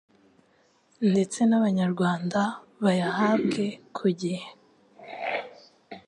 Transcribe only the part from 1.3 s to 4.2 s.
n'Abanyarwanda bayahabwe ku